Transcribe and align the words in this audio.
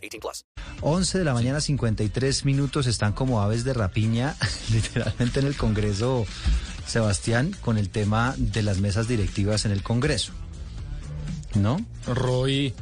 18 0.00 0.20
plus. 0.20 0.44
11 0.80 1.18
de 1.18 1.24
la 1.24 1.34
mañana, 1.34 1.60
53 1.60 2.44
minutos, 2.44 2.86
están 2.86 3.12
como 3.12 3.40
aves 3.42 3.64
de 3.64 3.74
rapiña, 3.74 4.36
literalmente 4.72 5.40
en 5.40 5.46
el 5.46 5.56
Congreso, 5.56 6.26
Sebastián, 6.86 7.54
con 7.60 7.78
el 7.78 7.90
tema 7.90 8.34
de 8.36 8.62
las 8.62 8.80
mesas 8.80 9.08
directivas 9.08 9.64
en 9.64 9.72
el 9.72 9.82
Congreso. 9.82 10.32
¿No? 11.54 11.84
Roy, 12.06 12.72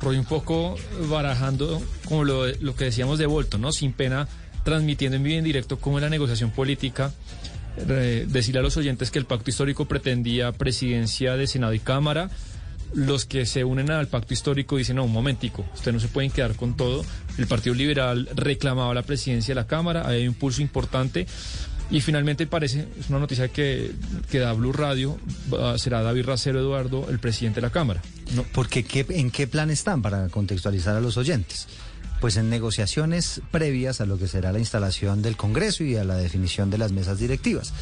Roy 0.00 0.18
un 0.18 0.24
poco 0.24 0.76
barajando 1.08 1.80
como 2.06 2.24
lo, 2.24 2.46
lo 2.46 2.74
que 2.74 2.86
decíamos 2.86 3.18
de 3.18 3.26
Bolton, 3.26 3.60
¿no? 3.60 3.72
Sin 3.72 3.92
pena, 3.92 4.28
transmitiendo 4.64 5.16
en 5.16 5.22
vivo 5.22 5.34
y 5.36 5.38
en 5.38 5.44
directo 5.44 5.78
cómo 5.78 5.98
es 5.98 6.02
la 6.02 6.10
negociación 6.10 6.50
política. 6.50 7.12
Eh, 7.78 8.26
decirle 8.28 8.60
a 8.60 8.62
los 8.62 8.76
oyentes 8.76 9.10
que 9.10 9.18
el 9.18 9.26
pacto 9.26 9.50
histórico 9.50 9.84
pretendía 9.84 10.52
presidencia 10.52 11.36
de 11.36 11.46
Senado 11.46 11.74
y 11.74 11.78
Cámara. 11.78 12.30
Los 12.94 13.24
que 13.26 13.44
se 13.46 13.62
unen 13.64 13.90
al 13.90 14.08
pacto 14.08 14.32
histórico 14.32 14.76
dicen, 14.76 14.96
no, 14.96 15.04
un 15.04 15.12
momentico, 15.12 15.64
ustedes 15.74 15.94
no 15.94 16.00
se 16.00 16.08
pueden 16.08 16.30
quedar 16.30 16.54
con 16.54 16.76
todo. 16.76 17.04
El 17.36 17.46
Partido 17.46 17.74
Liberal 17.74 18.28
reclamaba 18.34 18.94
la 18.94 19.02
presidencia 19.02 19.54
de 19.54 19.60
la 19.60 19.66
Cámara, 19.66 20.06
hay 20.08 20.26
un 20.26 20.34
pulso 20.34 20.62
importante. 20.62 21.26
Y 21.88 22.00
finalmente 22.00 22.48
parece, 22.48 22.88
es 22.98 23.10
una 23.10 23.20
noticia 23.20 23.46
que, 23.48 23.92
que 24.30 24.40
da 24.40 24.52
Blue 24.54 24.72
Radio, 24.72 25.18
será 25.76 26.02
David 26.02 26.24
Racero 26.26 26.58
Eduardo, 26.58 27.06
el 27.10 27.20
presidente 27.20 27.60
de 27.60 27.66
la 27.66 27.70
Cámara. 27.72 28.02
No, 28.34 28.44
Porque 28.52 28.82
¿qué- 28.84 29.06
¿en 29.10 29.30
qué 29.30 29.46
plan 29.46 29.70
están 29.70 30.02
para 30.02 30.28
contextualizar 30.28 30.96
a 30.96 31.00
los 31.00 31.16
oyentes? 31.16 31.68
Pues 32.20 32.36
en 32.36 32.48
negociaciones 32.50 33.40
previas 33.50 34.00
a 34.00 34.06
lo 34.06 34.18
que 34.18 34.26
será 34.26 34.52
la 34.52 34.58
instalación 34.58 35.22
del 35.22 35.36
Congreso 35.36 35.84
y 35.84 35.96
a 35.96 36.04
la 36.04 36.16
definición 36.16 36.70
de 36.70 36.78
las 36.78 36.92
mesas 36.92 37.18
directivas. 37.18 37.72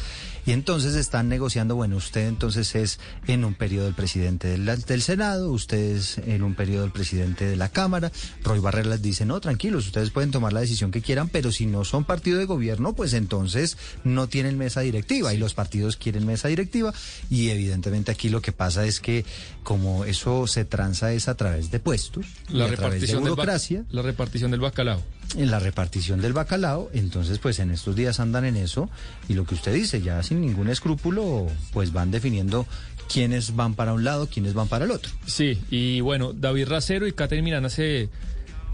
Y 0.47 0.51
entonces 0.51 0.93
están 0.93 1.27
negociando, 1.27 1.75
bueno, 1.75 1.95
usted 1.95 2.27
entonces 2.27 2.75
es 2.75 2.99
en 3.25 3.43
un 3.45 3.55
periodo 3.55 3.87
el 3.87 3.95
presidente 3.95 4.47
del, 4.47 4.63
del 4.83 5.01
Senado, 5.01 5.49
usted 5.51 5.95
es 5.95 6.19
en 6.19 6.43
un 6.43 6.53
periodo 6.53 6.85
el 6.85 6.91
presidente 6.91 7.45
de 7.47 7.55
la 7.55 7.69
Cámara. 7.69 8.11
Roy 8.43 8.59
Barreras 8.59 9.01
dice, 9.01 9.25
no, 9.25 9.39
tranquilos, 9.39 9.87
ustedes 9.87 10.11
pueden 10.11 10.29
tomar 10.29 10.53
la 10.53 10.59
decisión 10.59 10.91
que 10.91 11.01
quieran, 11.01 11.29
pero 11.29 11.51
si 11.51 11.65
no 11.65 11.83
son 11.83 12.03
partido 12.03 12.37
de 12.37 12.45
gobierno, 12.45 12.93
pues 12.93 13.13
entonces 13.13 13.75
no 14.03 14.27
tienen 14.27 14.55
mesa 14.55 14.81
directiva 14.81 15.33
y 15.33 15.37
los 15.37 15.55
partidos 15.55 15.97
quieren 15.97 16.27
mesa 16.27 16.47
directiva. 16.47 16.93
Y 17.31 17.49
evidentemente 17.49 18.11
aquí 18.11 18.29
lo 18.29 18.43
que 18.43 18.51
pasa 18.51 18.85
es 18.85 18.99
que 18.99 19.25
como 19.63 20.05
eso 20.05 20.45
se 20.45 20.63
tranza 20.63 21.11
es 21.11 21.27
a 21.27 21.33
través 21.35 21.71
de 21.71 21.79
puestos, 21.79 22.23
y 22.49 22.53
la 22.57 22.65
a 22.65 22.67
través 22.67 23.01
de 23.01 23.07
repartición, 23.07 23.23
del 23.23 23.29
ba- 23.31 23.35
burocracia 23.37 23.83
la 23.89 24.01
repartición 24.03 24.24
del 24.31 24.59
bacalao. 24.59 25.01
en 25.37 25.51
la 25.51 25.59
repartición 25.59 26.21
del 26.21 26.33
bacalao, 26.33 26.89
entonces 26.93 27.39
pues 27.39 27.59
en 27.59 27.71
estos 27.71 27.95
días 27.95 28.19
andan 28.19 28.45
en 28.45 28.55
eso 28.57 28.89
y 29.27 29.33
lo 29.33 29.45
que 29.45 29.55
usted 29.55 29.73
dice, 29.73 30.01
ya 30.01 30.21
sin 30.23 30.41
ningún 30.41 30.69
escrúpulo, 30.69 31.47
pues 31.73 31.93
van 31.93 32.11
definiendo 32.11 32.65
quiénes 33.11 33.55
van 33.55 33.73
para 33.75 33.93
un 33.93 34.03
lado, 34.03 34.27
quiénes 34.27 34.53
van 34.53 34.67
para 34.67 34.85
el 34.85 34.91
otro. 34.91 35.11
Sí, 35.25 35.59
y 35.69 36.01
bueno, 36.01 36.33
David 36.33 36.67
Racero 36.67 37.07
y 37.07 37.13
Catherine 37.13 37.45
Miranda 37.45 37.69
se, 37.69 38.09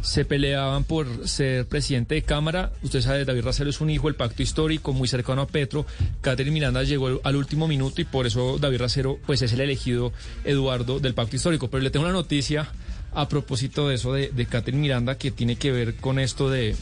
se 0.01 0.25
peleaban 0.25 0.83
por 0.83 1.27
ser 1.27 1.67
presidente 1.67 2.15
de 2.15 2.23
Cámara. 2.23 2.71
Usted 2.81 3.01
sabe, 3.01 3.25
David 3.25 3.43
Racero 3.43 3.69
es 3.69 3.81
un 3.81 3.89
hijo 3.89 4.07
del 4.07 4.15
pacto 4.15 4.41
histórico, 4.41 4.93
muy 4.93 5.07
cercano 5.07 5.41
a 5.41 5.47
Petro. 5.47 5.85
Catherine 6.21 6.53
Miranda 6.53 6.83
llegó 6.83 7.21
al 7.23 7.35
último 7.35 7.67
minuto 7.67 8.01
y 8.01 8.05
por 8.05 8.25
eso 8.25 8.57
David 8.59 8.79
Racero 8.79 9.19
pues 9.25 9.41
es 9.41 9.53
el 9.53 9.61
elegido 9.61 10.11
Eduardo 10.43 10.99
del 10.99 11.13
pacto 11.13 11.35
histórico. 11.35 11.69
Pero 11.69 11.83
le 11.83 11.91
tengo 11.91 12.05
una 12.05 12.13
noticia 12.13 12.71
a 13.13 13.27
propósito 13.27 13.87
de 13.87 13.95
eso 13.95 14.13
de, 14.13 14.29
de 14.29 14.45
Catherine 14.45 14.81
Miranda 14.81 15.17
que 15.17 15.31
tiene 15.31 15.55
que 15.55 15.71
ver 15.71 15.95
con 15.95 16.19
esto 16.19 16.49
de, 16.49 16.75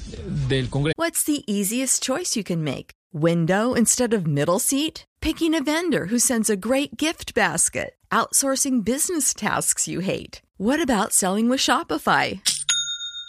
del 0.48 0.70
Congreso. 0.70 0.94
What's 0.98 1.24
the 1.24 1.44
easiest 1.48 2.04
choice 2.04 2.36
you 2.36 2.44
can 2.44 2.64
make? 2.64 2.92
Window 3.12 3.74
instead 3.74 4.14
of 4.14 4.28
middle 4.28 4.60
seat? 4.60 5.06
Picking 5.22 5.54
a 5.56 5.62
vendor 5.62 6.06
who 6.06 6.20
sends 6.20 6.50
a 6.50 6.56
great 6.56 6.98
gift 6.98 7.34
basket? 7.34 7.96
Outsourcing 8.12 8.84
business 8.84 9.34
tasks 9.34 9.88
you 9.88 10.00
hate? 10.02 10.42
What 10.58 10.82
about 10.82 11.14
selling 11.14 11.50
with 11.50 11.60
Shopify? 11.60 12.42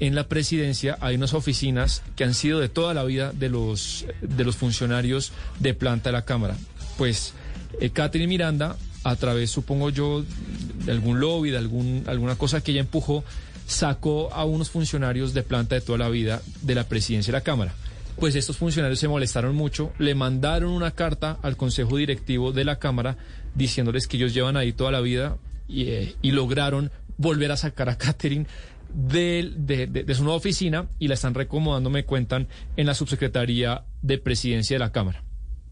en 0.00 0.14
la 0.14 0.28
presidencia, 0.28 0.98
hay 1.00 1.16
unas 1.16 1.34
oficinas 1.34 2.02
que 2.16 2.24
han 2.24 2.34
sido 2.34 2.60
de 2.60 2.68
toda 2.68 2.94
la 2.94 3.04
vida 3.04 3.32
de 3.32 3.48
los, 3.48 4.06
de 4.20 4.44
los 4.44 4.56
funcionarios 4.56 5.32
de 5.58 5.74
planta 5.74 6.10
de 6.10 6.14
la 6.14 6.24
Cámara. 6.24 6.56
Pues 6.98 7.34
eh, 7.80 8.26
Miranda, 8.26 8.76
a 9.04 9.16
través, 9.16 9.50
supongo 9.50 9.90
yo, 9.90 10.24
de 10.84 10.92
algún 10.92 11.20
lobby, 11.20 11.50
de 11.50 11.58
algún, 11.58 12.04
alguna 12.06 12.36
cosa 12.36 12.62
que 12.62 12.72
ella 12.72 12.80
empujó, 12.80 13.24
sacó 13.66 14.32
a 14.32 14.44
unos 14.44 14.70
funcionarios 14.70 15.34
de 15.34 15.42
planta 15.42 15.74
de 15.74 15.80
toda 15.80 15.98
la 15.98 16.08
vida 16.08 16.42
de 16.62 16.74
la 16.74 16.84
presidencia 16.84 17.32
de 17.32 17.38
la 17.38 17.44
Cámara. 17.44 17.74
Pues 18.18 18.34
estos 18.34 18.56
funcionarios 18.56 18.98
se 18.98 19.08
molestaron 19.08 19.54
mucho, 19.54 19.92
le 19.98 20.14
mandaron 20.14 20.70
una 20.70 20.92
carta 20.92 21.38
al 21.42 21.56
Consejo 21.56 21.96
Directivo 21.96 22.52
de 22.52 22.64
la 22.64 22.78
Cámara 22.78 23.18
diciéndoles 23.54 24.06
que 24.06 24.16
ellos 24.16 24.32
llevan 24.32 24.56
ahí 24.56 24.72
toda 24.72 24.90
la 24.90 25.00
vida 25.00 25.36
y, 25.68 25.88
eh, 25.88 26.14
y 26.22 26.30
lograron 26.30 26.90
volver 27.18 27.52
a 27.52 27.56
sacar 27.56 27.88
a 27.88 27.98
Catherine 27.98 28.46
del- 28.96 29.66
de, 29.66 29.86
de- 29.86 30.02
de 30.04 30.14
su 30.14 30.24
nueva 30.24 30.38
oficina 30.38 30.88
y 30.98 31.08
la 31.08 31.14
están 31.14 31.34
recomodando, 31.34 31.90
me 31.90 32.04
cuentan, 32.04 32.48
en 32.76 32.86
la 32.86 32.94
subsecretaría 32.94 33.84
de 34.02 34.18
presidencia 34.18 34.74
de 34.74 34.78
la 34.80 34.90
Cámara. 34.92 35.22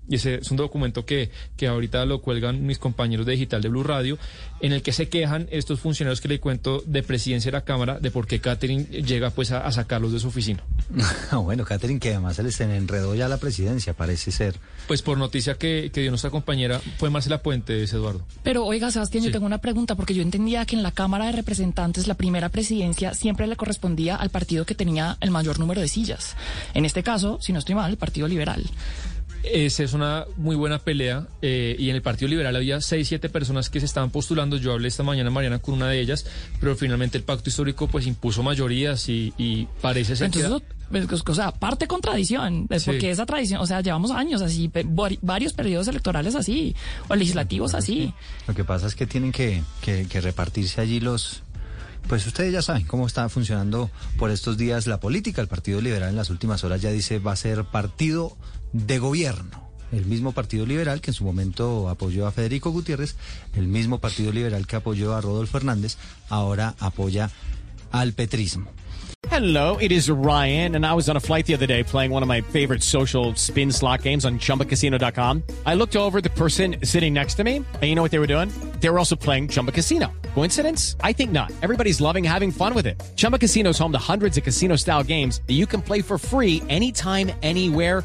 Y 0.09 0.16
ese 0.16 0.37
es 0.37 0.50
un 0.50 0.56
documento 0.59 1.04
que, 1.06 1.31
que 1.56 1.66
ahorita 1.66 2.04
lo 2.04 2.20
cuelgan 2.20 2.66
mis 2.66 2.78
compañeros 2.78 3.25
de 3.26 3.32
Digital 3.32 3.62
de 3.62 3.69
Blue 3.70 3.82
Radio, 3.82 4.19
en 4.60 4.72
el 4.72 4.82
que 4.82 4.92
se 4.92 5.09
quejan 5.09 5.48
estos 5.50 5.81
funcionarios 5.81 6.20
que 6.20 6.28
le 6.28 6.41
cuento 6.41 6.82
de 6.87 7.03
presidencia 7.03 7.50
de 7.50 7.56
la 7.56 7.65
Cámara 7.65 7.98
de 7.98 8.10
por 8.10 8.26
qué 8.26 8.41
Catherine 8.41 8.84
llega 8.84 9.31
pues 9.31 9.50
a, 9.53 9.66
a 9.66 9.72
sacarlos 9.72 10.12
de 10.12 10.20
su 10.20 10.28
oficina. 10.28 10.62
Ah, 11.31 11.37
bueno, 11.38 11.65
Catherine, 11.65 11.98
que 12.00 12.10
además 12.10 12.37
se 12.37 12.42
les 12.42 12.60
enredó 12.60 13.15
ya 13.15 13.28
la 13.28 13.38
presidencia, 13.38 13.94
parece 13.94 14.31
ser. 14.31 14.56
Pues 14.87 15.00
por 15.03 15.16
noticia 15.16 15.54
que, 15.54 15.91
que 15.92 16.03
dio 16.03 16.10
nuestra 16.10 16.31
compañera 16.31 16.81
fue 16.98 17.09
Marcela 17.10 17.42
Puentes, 17.42 17.92
Eduardo. 17.92 18.26
Pero 18.42 18.65
oiga, 18.66 18.91
Sebastián, 18.91 19.22
Sí. 19.22 19.28
yo 19.28 19.32
tengo 19.32 19.47
una 19.47 19.59
pregunta, 19.59 19.94
porque 19.94 20.12
yo 20.15 20.22
entendía 20.22 20.65
que 20.66 20.76
en 20.76 20.82
la 20.82 20.91
Cámara 20.92 21.26
de 21.26 21.32
Representantes 21.32 22.06
la 22.09 22.15
primera 22.15 22.48
presidencia 22.51 23.15
siempre 23.15 23.47
le 23.47 23.56
correspondía 23.56 24.16
al 24.16 24.30
partido 24.30 24.66
que 24.66 24.74
tenía 24.74 25.16
el 25.21 25.30
mayor 25.30 25.59
número 25.59 25.80
de 25.80 25.89
sillas. 25.89 26.36
En 26.74 26.84
este 26.84 27.03
caso, 27.03 27.39
si 27.41 27.53
no 27.53 27.59
estoy 27.59 27.74
mal, 27.74 27.91
el 27.91 27.97
Partido 27.97 28.28
Liberal. 28.28 28.65
Esa 29.52 29.82
es 29.82 29.92
una 29.92 30.24
muy 30.36 30.56
buena 30.56 30.78
pelea 30.78 31.26
eh, 31.42 31.76
y 31.78 31.91
en 31.91 31.96
el 31.96 32.02
Partido 32.02 32.28
Liberal 32.28 32.56
había 32.56 32.80
seis, 32.80 33.08
siete 33.08 33.28
personas 33.28 33.68
que 33.68 33.78
se 33.78 33.86
estaban 33.86 34.10
postulando. 34.10 34.56
Yo 34.56 34.72
hablé 34.72 34.88
esta 34.88 35.02
mañana, 35.02 35.28
Mariana, 35.30 35.58
con 35.58 35.74
una 35.74 35.88
de 35.88 36.00
ellas, 36.00 36.24
pero 36.60 36.74
finalmente 36.76 37.18
el 37.18 37.24
pacto 37.24 37.50
histórico 37.50 37.86
pues 37.86 38.06
impuso 38.06 38.42
mayorías 38.42 39.08
y, 39.08 39.34
y 39.36 39.66
parece 39.82 40.16
ser 40.16 40.26
Entonces, 40.26 40.50
que... 40.50 40.56
eso, 40.56 41.08
pues, 41.08 41.22
o 41.26 41.34
sea, 41.34 41.52
parte 41.52 41.86
contradicción, 41.86 42.66
es 42.70 42.82
Sí. 42.84 42.91
porque 42.91 43.10
esa 43.10 43.26
tradición, 43.26 43.60
o 43.60 43.66
sea, 43.66 43.80
llevamos 43.82 44.10
años 44.12 44.41
así, 44.41 44.70
varios 45.22 45.52
periodos 45.52 45.88
electorales 45.88 46.34
así, 46.34 46.74
o 47.08 47.14
legislativos 47.14 47.74
así. 47.74 48.14
Lo 48.48 48.54
que 48.54 48.64
pasa 48.64 48.86
es 48.86 48.94
que 48.94 49.06
tienen 49.06 49.30
que, 49.32 49.62
que- 49.82 50.06
que 50.08 50.20
repartirse 50.20 50.80
allí 50.80 51.00
los... 51.00 51.42
Pues 52.08 52.26
ustedes 52.26 52.52
ya 52.52 52.60
saben 52.60 52.84
cómo 52.86 53.06
está 53.06 53.28
funcionando 53.30 53.91
por 54.18 54.30
estos 54.30 54.58
días 54.58 54.86
la 54.86 55.00
política. 55.00 55.41
El 55.41 55.48
Partido 55.48 55.80
Liberal 55.80 56.10
en 56.10 56.16
las 56.16 56.28
últimas 56.28 56.62
horas 56.62 56.82
ya 56.82 56.91
dice 56.91 57.18
va 57.18 57.32
a 57.32 57.36
ser 57.36 57.64
partido 57.64 58.36
de 58.74 58.98
gobierno. 58.98 59.62
el 59.92 60.04
mismo 60.06 60.32
Partido 60.32 60.66
Liberal 60.66 61.00
que 61.00 61.12
en 61.12 61.15
su 61.15 61.22
momento 61.24 61.88
apoyó 61.88 62.26
a 62.26 62.32
Federico 62.32 62.72
Gutiérrez, 62.72 63.15
el 63.54 63.68
mismo 63.68 63.98
Partido 64.00 64.32
Liberal 64.32 64.66
que 64.66 64.74
apoyó 64.76 65.15
a 65.15 65.21
Rodolfo 65.21 65.56
Hernández, 65.59 65.97
ahora 66.28 66.74
apoya 66.80 67.30
al 67.92 68.12
petrismo. 68.12 68.71
Hello, 69.30 69.78
it 69.78 69.91
is 69.91 70.10
Ryan, 70.10 70.74
and 70.74 70.84
I 70.84 70.92
was 70.92 71.09
on 71.09 71.16
a 71.16 71.21
flight 71.21 71.47
the 71.47 71.54
other 71.54 71.66
day 71.66 71.82
playing 71.82 72.10
one 72.10 72.22
of 72.22 72.28
my 72.28 72.42
favorite 72.42 72.82
social 72.82 73.34
spin 73.36 73.72
slot 73.72 74.03
games 74.03 74.26
on 74.26 74.38
chumbacasino.com. 74.38 75.42
I 75.65 75.74
looked 75.74 75.97
over 75.97 76.20
the 76.20 76.28
person 76.28 76.77
sitting 76.84 77.15
next 77.15 77.36
to 77.36 77.44
me, 77.44 77.56
and 77.56 77.82
you 77.84 77.94
know 77.94 78.03
what 78.03 78.10
they 78.10 78.18
were 78.18 78.27
doing? 78.27 78.50
They 78.80 78.91
were 78.91 78.98
also 78.98 79.16
playing 79.16 79.48
Chumba 79.48 79.72
Casino. 79.72 80.12
Coincidence? 80.34 80.97
I 81.00 81.12
think 81.15 81.32
not. 81.32 81.50
Everybody's 81.62 82.03
loving 82.03 82.22
having 82.22 82.53
fun 82.53 82.74
with 82.74 82.86
it. 82.86 83.03
Chumba 83.16 83.38
Casino 83.38 83.70
is 83.70 83.78
home 83.78 83.92
to 83.92 83.98
hundreds 83.98 84.36
of 84.36 84.44
casino 84.44 84.77
style 84.77 85.03
games 85.03 85.41
that 85.47 85.54
you 85.54 85.66
can 85.66 85.80
play 85.80 86.03
for 86.03 86.18
free 86.18 86.62
anytime, 86.68 87.32
anywhere, 87.42 88.04